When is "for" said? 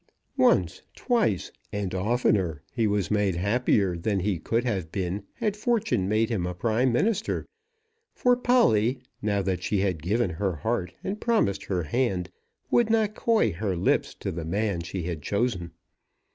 8.15-8.35